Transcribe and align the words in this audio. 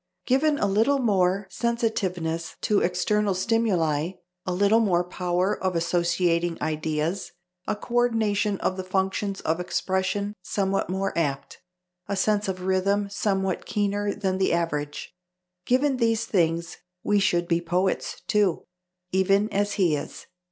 Given 0.25 0.57
a 0.57 0.65
little 0.65 0.97
more 0.97 1.45
sensitiveness 1.51 2.55
to 2.61 2.79
external 2.79 3.35
stimuli, 3.35 4.13
a 4.47 4.51
little 4.51 4.79
more 4.79 5.03
power 5.03 5.55
of 5.63 5.75
associating 5.75 6.59
ideas, 6.59 7.33
a 7.67 7.75
co 7.75 7.93
ordination 7.93 8.57
of 8.61 8.77
the 8.77 8.83
functions 8.83 9.41
of 9.41 9.59
expression 9.59 10.33
somewhat 10.41 10.89
more 10.89 11.15
apt, 11.15 11.59
a 12.07 12.15
sense 12.15 12.47
of 12.47 12.61
rhythm 12.63 13.11
somewhat 13.11 13.67
keener 13.67 14.11
than 14.15 14.39
the 14.39 14.53
average 14.53 15.13
given 15.67 15.97
these 15.97 16.25
things 16.25 16.77
we 17.03 17.19
should 17.19 17.47
be 17.47 17.61
poets, 17.61 18.23
too, 18.25 18.63
even 19.11 19.53
as 19.53 19.73
he 19.73 19.95
is.... 19.95 20.25